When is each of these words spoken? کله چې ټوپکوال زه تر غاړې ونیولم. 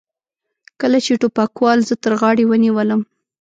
کله 0.81 0.97
چې 1.05 1.13
ټوپکوال 1.21 1.79
زه 1.87 1.95
تر 2.03 2.13
غاړې 2.21 2.43
ونیولم. 2.47 3.01